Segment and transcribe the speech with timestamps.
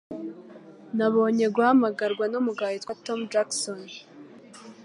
[0.97, 3.81] Nabonye guhamagarwa numugabo witwa Tom Jackson.